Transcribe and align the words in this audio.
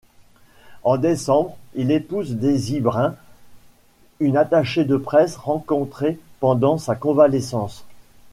En 0.81 0.97
décembre, 0.97 1.55
il 1.75 1.91
épouse 1.91 2.31
Daisy 2.31 2.79
Brun, 2.79 3.13
une 4.19 4.35
attachée 4.35 4.83
de 4.83 4.97
presse 4.97 5.35
rencontrée 5.35 6.17
pendant 6.39 6.79
sa 6.79 6.95
convalescence. 6.95 7.85